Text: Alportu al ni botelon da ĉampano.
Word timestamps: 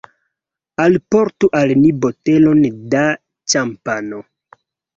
Alportu 0.85 1.49
al 1.59 1.75
ni 1.83 1.93
botelon 2.07 2.65
da 2.97 3.07
ĉampano. 3.55 4.27